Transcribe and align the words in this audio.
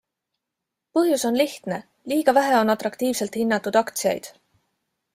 Põhjus 0.97 1.25
on 1.29 1.37
lihtne- 1.41 1.79
liiga 2.13 2.35
vähe 2.39 2.57
on 2.63 2.75
atraktiivselt 2.77 3.41
hinnatud 3.43 3.81
aktsiaid. 3.87 4.35